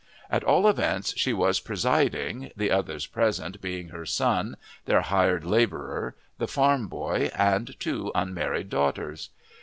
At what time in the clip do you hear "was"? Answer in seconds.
1.31-1.59